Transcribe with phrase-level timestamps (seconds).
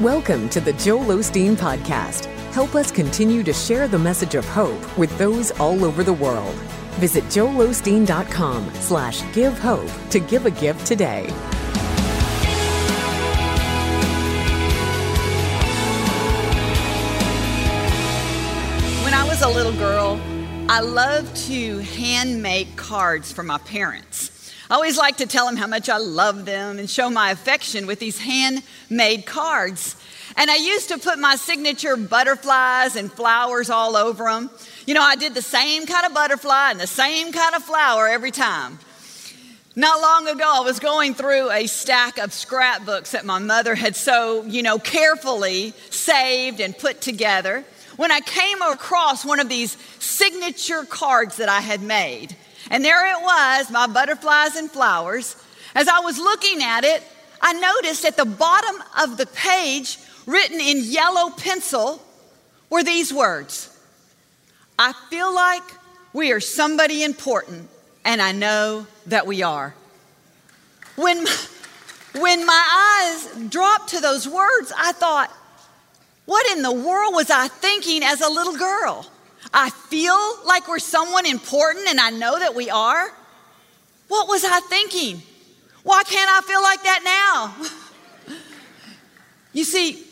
[0.00, 2.24] Welcome to the Joel Osteen Podcast.
[2.54, 6.54] Help us continue to share the message of hope with those all over the world.
[6.96, 11.24] Visit joelosteen.com slash give hope to give a gift today.
[19.04, 20.18] When I was a little girl,
[20.70, 24.29] I loved to hand make cards for my parents.
[24.70, 27.88] I always like to tell them how much I love them and show my affection
[27.88, 29.96] with these handmade cards.
[30.36, 34.48] And I used to put my signature butterflies and flowers all over them.
[34.86, 38.06] You know, I did the same kind of butterfly and the same kind of flower
[38.06, 38.78] every time.
[39.74, 43.96] Not long ago, I was going through a stack of scrapbooks that my mother had
[43.96, 47.64] so, you know, carefully saved and put together
[47.96, 52.36] when I came across one of these signature cards that I had made.
[52.70, 55.36] And there it was, my butterflies and flowers.
[55.74, 57.02] As I was looking at it,
[57.42, 62.00] I noticed at the bottom of the page, written in yellow pencil,
[62.68, 63.76] were these words
[64.78, 65.62] I feel like
[66.12, 67.68] we are somebody important,
[68.04, 69.74] and I know that we are.
[70.96, 71.26] When,
[72.16, 75.30] when my eyes dropped to those words, I thought,
[76.24, 79.06] what in the world was I thinking as a little girl?
[79.52, 83.10] I feel like we're someone important and I know that we are.
[84.08, 85.22] What was I thinking?
[85.82, 87.54] Why can't I feel like that
[88.28, 88.36] now?
[89.52, 90.04] you see,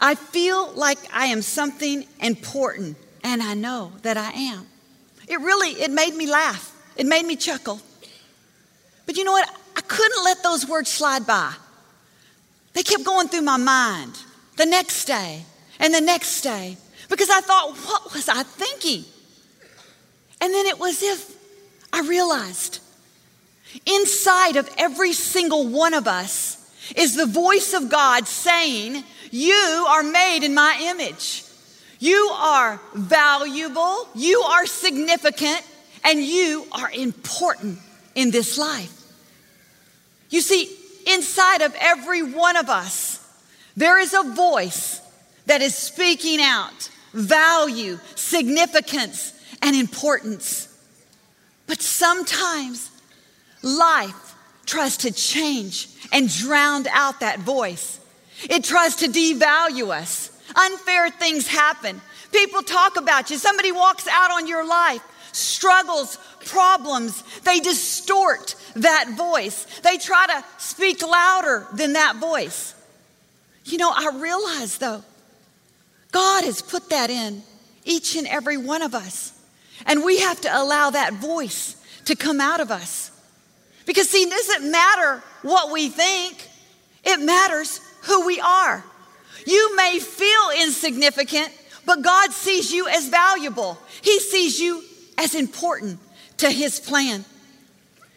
[0.00, 4.66] I feel like I am something important and I know that I am.
[5.28, 6.70] It really it made me laugh.
[6.96, 7.80] It made me chuckle.
[9.06, 9.48] But you know what?
[9.76, 11.54] I couldn't let those words slide by.
[12.74, 14.18] They kept going through my mind
[14.56, 15.44] the next day
[15.78, 16.76] and the next day
[17.08, 19.04] because I thought, what was I thinking?
[20.40, 21.36] And then it was if
[21.92, 22.80] I realized
[23.86, 26.60] inside of every single one of us
[26.96, 31.44] is the voice of God saying, You are made in my image.
[31.98, 35.62] You are valuable, you are significant,
[36.04, 37.78] and you are important
[38.14, 38.92] in this life.
[40.28, 40.76] You see,
[41.06, 43.20] inside of every one of us,
[43.76, 45.00] there is a voice
[45.46, 49.32] that is speaking out value, significance,
[49.62, 50.68] and importance.
[51.66, 52.90] But sometimes
[53.62, 54.34] life
[54.66, 57.98] tries to change and drown out that voice.
[58.50, 60.30] It tries to devalue us.
[60.54, 62.00] Unfair things happen.
[62.32, 63.38] People talk about you.
[63.38, 65.02] Somebody walks out on your life,
[65.32, 67.22] struggles, problems.
[67.40, 69.64] They distort that voice.
[69.80, 72.74] They try to speak louder than that voice.
[73.64, 75.02] You know, I realize though,
[76.14, 77.42] God has put that in
[77.84, 79.32] each and every one of us.
[79.84, 83.10] And we have to allow that voice to come out of us.
[83.84, 86.48] Because, see, it doesn't matter what we think,
[87.02, 88.84] it matters who we are.
[89.44, 91.50] You may feel insignificant,
[91.84, 93.76] but God sees you as valuable.
[94.00, 94.84] He sees you
[95.18, 95.98] as important
[96.38, 97.24] to His plan.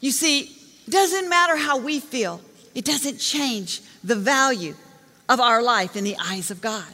[0.00, 0.50] You see,
[0.86, 2.40] it doesn't matter how we feel,
[2.74, 4.74] it doesn't change the value
[5.28, 6.86] of our life in the eyes of God.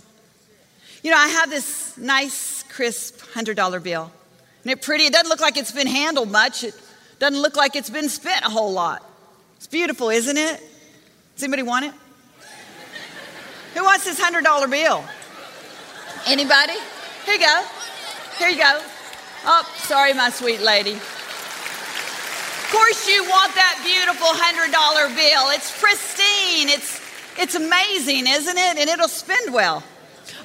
[1.02, 4.10] You know, I have this nice, crisp $100 bill.
[4.60, 5.04] Isn't it pretty?
[5.04, 6.64] It doesn't look like it's been handled much.
[6.64, 6.74] It
[7.18, 9.04] doesn't look like it's been spent a whole lot.
[9.56, 10.60] It's beautiful, isn't it?
[11.34, 11.92] Does anybody want it?
[13.74, 15.04] Who wants this $100 bill?
[16.26, 16.74] Anybody?
[17.24, 17.64] Here you go.
[18.38, 18.80] Here you go.
[19.44, 20.94] Oh, sorry, my sweet lady.
[20.94, 25.50] Of course, you want that beautiful $100 bill.
[25.54, 26.68] It's pristine.
[26.68, 27.00] It's,
[27.38, 28.78] it's amazing, isn't it?
[28.78, 29.84] And it'll spend well.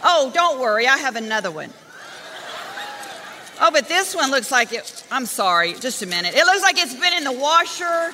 [0.03, 1.71] Oh, don't worry, I have another one.
[3.61, 5.03] Oh, but this one looks like it.
[5.11, 6.33] I'm sorry, just a minute.
[6.35, 8.13] It looks like it's been in the washer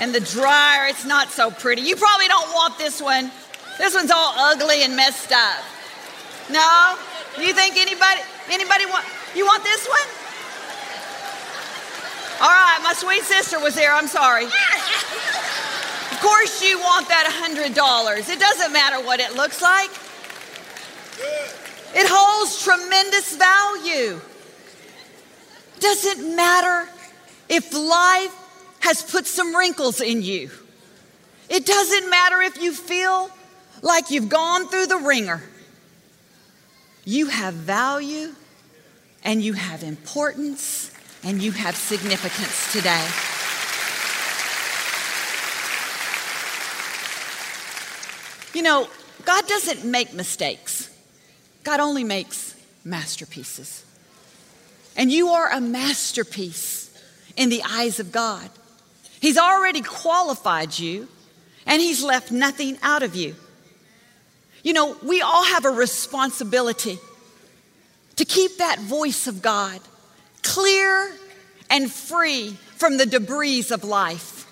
[0.00, 0.86] and the dryer.
[0.88, 1.82] It's not so pretty.
[1.82, 3.30] You probably don't want this one.
[3.76, 5.62] This one's all ugly and messed up.
[6.50, 6.96] No?
[7.38, 8.20] You think anybody
[8.50, 9.04] anybody want
[9.34, 10.08] you want this one?
[12.40, 13.92] All right, my sweet sister was there.
[13.92, 14.44] I'm sorry.
[14.44, 18.30] Of course you want that $100.
[18.30, 19.90] It doesn't matter what it looks like.
[22.00, 24.20] It holds tremendous value.
[25.80, 26.88] Doesn't matter
[27.48, 28.32] if life
[28.78, 30.48] has put some wrinkles in you.
[31.48, 33.30] It doesn't matter if you feel
[33.82, 35.42] like you've gone through the wringer.
[37.04, 38.32] You have value
[39.24, 40.92] and you have importance
[41.24, 43.08] and you have significance today.
[48.54, 48.88] You know,
[49.24, 50.87] God doesn't make mistakes.
[51.68, 53.84] God only makes masterpieces.
[54.96, 56.90] And you are a masterpiece
[57.36, 58.48] in the eyes of God.
[59.20, 61.08] He's already qualified you,
[61.66, 63.36] and He's left nothing out of you.
[64.62, 66.98] You know, we all have a responsibility
[68.16, 69.78] to keep that voice of God
[70.42, 71.12] clear
[71.68, 74.46] and free from the debris of life.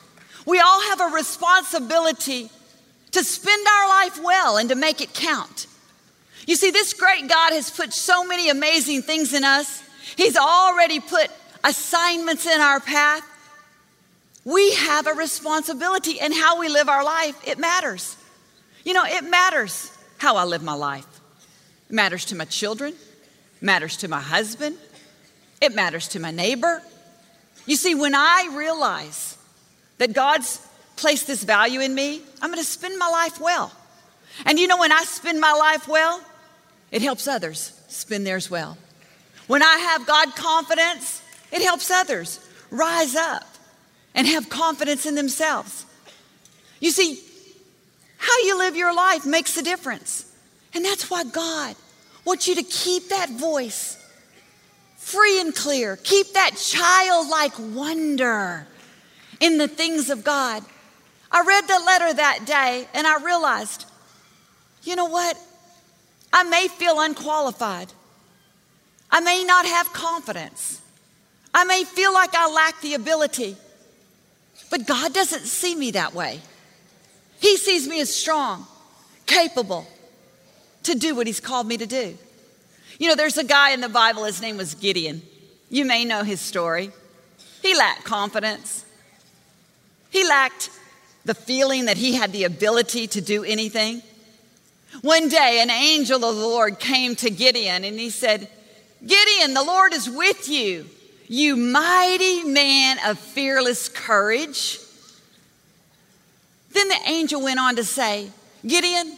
[0.44, 2.50] We all have a responsibility
[3.12, 5.66] to spend our life well and to make it count.
[6.46, 9.82] You see, this great God has put so many amazing things in us.
[10.16, 11.28] He's already put
[11.64, 13.22] assignments in our path.
[14.44, 18.16] We have a responsibility, and how we live our life, it matters.
[18.84, 21.06] You know, it matters how I live my life.
[21.90, 22.94] It matters to my children,
[23.60, 24.76] matters to my husband,
[25.60, 26.81] it matters to my neighbor.
[27.66, 29.37] You see, when I realize
[29.99, 30.64] that God's
[30.94, 33.72] placed this value in me, I'm going to spend my life well.
[34.44, 36.20] And you know, when I spend my life well,
[36.96, 38.78] it helps others spend theirs well.
[39.48, 41.20] When I have God confidence,
[41.52, 42.40] it helps others
[42.70, 43.44] rise up
[44.14, 45.84] and have confidence in themselves.
[46.81, 47.20] You see,
[48.16, 50.25] how you live your life makes a difference.
[50.72, 51.76] And that's why God
[52.25, 54.02] wants you to keep that voice
[54.96, 55.96] free and clear.
[55.96, 58.66] Keep that childlike wonder
[59.38, 60.62] in the things of God.
[61.31, 63.84] I read the letter that day and I realized,
[64.82, 65.37] you know what?
[66.37, 67.94] I may feel unqualified.
[69.11, 70.83] I may not have confidence.
[71.55, 73.56] I may feel like I lack the ability.
[74.71, 76.43] But God doesn't see me that way.
[77.41, 78.67] He sees me as strong,
[79.25, 79.87] capable
[80.83, 82.19] to do what He's called me to do.
[82.99, 85.23] You know, there's a guy in the Bible, his name was Gideon.
[85.71, 86.91] You may know his story.
[87.62, 88.85] He lacked confidence,
[90.11, 90.69] he lacked
[91.25, 94.03] the feeling that he had the ability to do anything.
[95.03, 98.49] One day, an angel of the Lord came to Gideon and he said,
[99.06, 100.87] Gideon, the Lord is with you.
[101.29, 104.79] You mighty man of fearless courage.
[106.73, 108.31] Then the angel went on to say,
[108.67, 109.17] Gideon,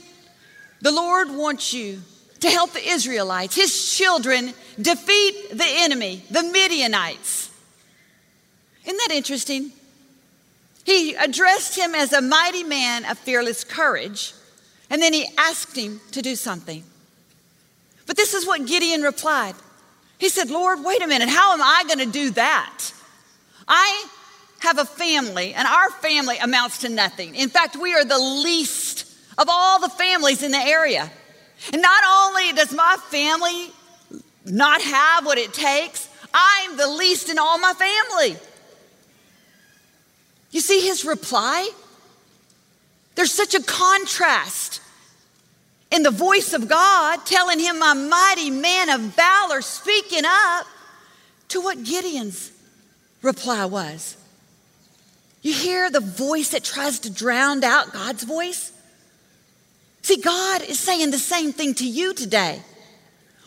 [0.81, 2.01] the Lord wants you
[2.41, 7.51] to help the Israelites, his children, defeat the enemy, the Midianites.
[8.85, 9.73] Isn't that interesting?
[10.85, 14.33] He addressed him as a mighty man of fearless courage,
[14.91, 16.85] and then he asked him to do something.
[18.07, 19.55] But this is what Gideon replied
[20.19, 22.93] he said, Lord, wait a minute, how am I going to do that?
[23.67, 24.07] I
[24.61, 27.37] have a family, and our family amounts to nothing.
[27.37, 29.07] In fact, we are the least
[29.39, 31.09] of all the families in the area.
[31.73, 33.71] And not only does my family
[34.45, 38.37] not have what it takes, I'm the least in all my family.
[40.51, 41.71] You see his reply?
[43.19, 44.81] There's such a contrast
[45.91, 50.69] in the voice of God, telling him, a mighty man of valor, speaking up
[51.49, 52.53] to what Gideon's
[53.21, 54.17] reply was.
[55.43, 58.71] You hear the voice that tries to drown out God's voice?
[60.03, 62.63] See, God is saying the same thing to you today.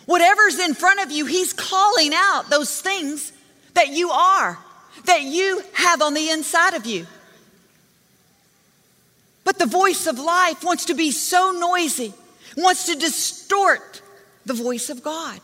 [0.06, 3.32] Whatever's in front of you, He's calling out those things
[3.76, 4.60] that you are,
[5.06, 7.08] that you have on the inside of you.
[9.44, 12.14] But the voice of life wants to be so noisy
[12.58, 14.02] wants to distort
[14.46, 15.40] the voice of God.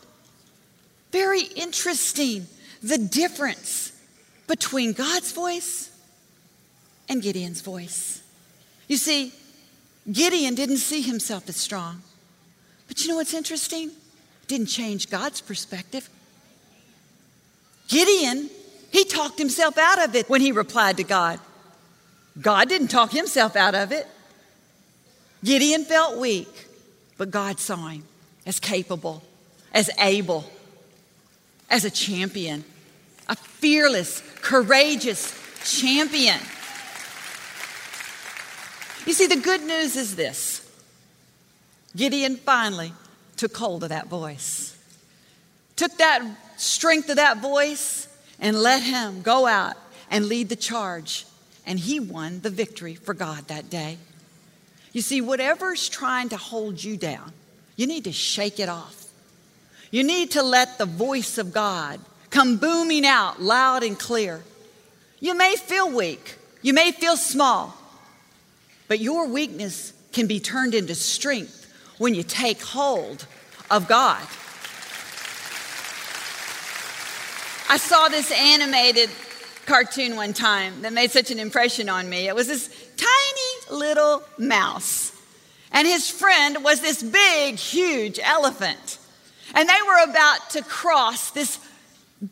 [1.12, 2.46] Very interesting
[2.82, 3.92] the difference
[4.46, 5.90] between God's voice
[7.08, 8.22] and Gideon's voice.
[8.86, 9.32] You see,
[10.10, 12.02] Gideon didn't see himself as strong.
[12.86, 13.88] But you know what's interesting?
[13.88, 16.08] It didn't change God's perspective.
[17.88, 18.50] Gideon,
[18.90, 21.40] he talked himself out of it when he replied to God.
[22.40, 24.06] God didn't talk himself out of it.
[25.44, 26.68] Gideon felt weak.
[27.18, 28.04] But God saw him
[28.46, 29.22] as capable,
[29.74, 30.48] as able,
[31.68, 32.64] as a champion,
[33.28, 36.38] a fearless, courageous champion.
[39.04, 40.64] You see, the good news is this
[41.96, 42.92] Gideon finally
[43.36, 44.78] took hold of that voice,
[45.74, 46.22] took that
[46.56, 48.06] strength of that voice,
[48.38, 49.76] and let him go out
[50.08, 51.26] and lead the charge.
[51.68, 53.98] And he won the victory for God that day.
[54.92, 57.34] You see, whatever's trying to hold you down,
[57.76, 59.04] you need to shake it off.
[59.90, 64.42] You need to let the voice of God come booming out loud and clear.
[65.20, 67.76] You may feel weak, you may feel small,
[68.88, 73.26] but your weakness can be turned into strength when you take hold
[73.70, 74.22] of God.
[77.70, 79.10] I saw this animated
[79.68, 82.26] cartoon one time that made such an impression on me.
[82.26, 85.12] It was this tiny little mouse,
[85.70, 88.98] and his friend was this big, huge elephant.
[89.54, 91.58] And they were about to cross this,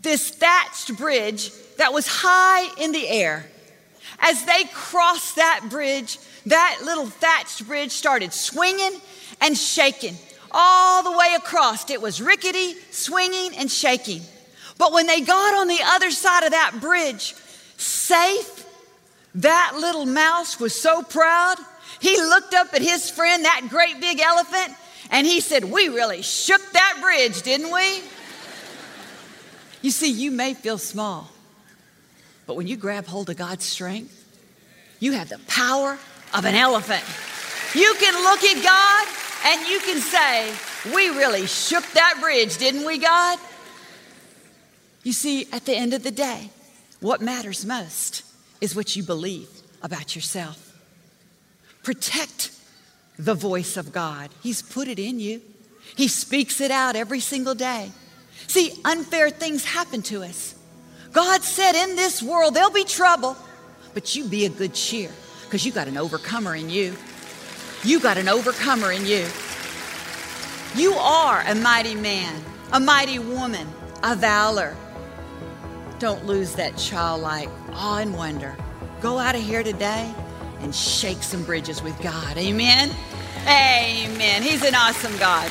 [0.02, 3.46] this thatched bridge that was high in the air.
[4.18, 9.00] As they crossed that bridge, that little thatched bridge started swinging
[9.42, 10.16] and shaking
[10.52, 11.90] all the way across.
[11.90, 14.22] It was rickety, swinging, and shaking.
[14.78, 17.34] But when they got on the other side of that bridge,
[17.76, 18.64] safe,
[19.36, 21.56] that little mouse was so proud.
[22.00, 24.76] He looked up at his friend, that great big elephant,
[25.10, 28.02] and he said, We really shook that bridge, didn't we?
[29.82, 31.30] You see, you may feel small,
[32.46, 34.24] but when you grab hold of God's strength,
[35.00, 35.98] you have the power
[36.34, 37.04] of an elephant.
[37.74, 39.06] You can look at God
[39.46, 40.52] and you can say,
[40.94, 43.38] We really shook that bridge, didn't we, God?
[45.06, 46.50] You see, at the end of the day,
[46.98, 48.24] what matters most
[48.60, 49.48] is what you believe
[49.80, 50.76] about yourself.
[51.84, 52.50] Protect
[53.16, 54.30] the voice of God.
[54.42, 55.42] He's put it in you,
[55.94, 57.92] He speaks it out every single day.
[58.48, 60.56] See, unfair things happen to us.
[61.12, 63.36] God said, In this world, there'll be trouble,
[63.94, 65.12] but you be a good cheer
[65.44, 66.96] because you got an overcomer in you.
[67.84, 69.24] You got an overcomer in you.
[70.74, 73.68] You are a mighty man, a mighty woman,
[74.02, 74.76] a valor.
[75.98, 78.54] Don't lose that childlike awe and wonder.
[79.00, 80.12] Go out of here today
[80.60, 82.36] and shake some bridges with God.
[82.36, 82.90] Amen.
[83.46, 84.42] Amen.
[84.42, 85.50] He's an awesome God.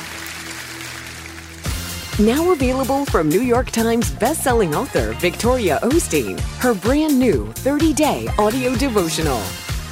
[2.18, 8.28] Now available from New York Times bestselling author Victoria Osteen, her brand new 30 day
[8.38, 9.42] audio devotional,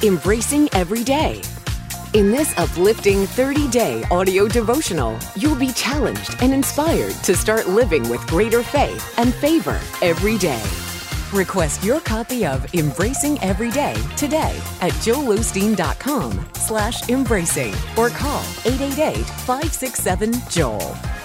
[0.01, 1.41] Embracing Every Day.
[2.13, 8.07] In this uplifting 30 day audio devotional, you'll be challenged and inspired to start living
[8.09, 10.63] with greater faith and favor every day.
[11.33, 21.24] Request your copy of Embracing Every Day today at joelosteen.com slash embracing or call 888-567-JOEL.